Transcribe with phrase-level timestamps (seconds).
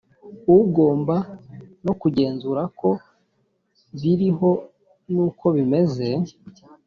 [0.57, 1.15] ugomba
[1.85, 2.89] no kugenzura ko
[4.01, 4.51] biriho
[5.13, 6.07] n’ uko bimeze